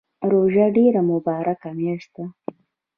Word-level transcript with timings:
روژه 0.31 0.65
ډیره 0.77 1.01
مبارکه 1.11 1.69
میاشت 1.77 2.09
ده 2.15 2.25